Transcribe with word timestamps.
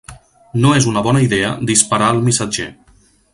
No 0.63 0.71
és 0.77 0.87
una 0.91 1.03
bona 1.07 1.21
idea 1.25 1.51
disparar 1.73 2.09
al 2.15 2.23
missatger. 2.29 2.67